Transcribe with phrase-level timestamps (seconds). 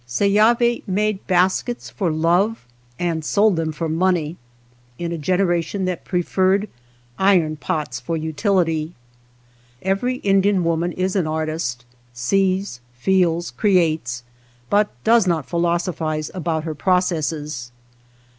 [0.07, 2.65] Seyavi made baskets for love
[2.97, 4.35] and sold them for money,
[4.97, 6.67] in a generation that pre ferred
[7.19, 8.93] iron pots for utility.
[9.83, 11.85] Every Indian woman is an artist,—
[12.31, 17.69] sees, feels, creates, i68 THE BASKET MAKER but does not philosophize about her pro cesses.